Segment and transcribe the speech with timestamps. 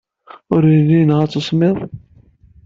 [0.53, 1.77] Ur yelli yenɣa-t usemmiḍ.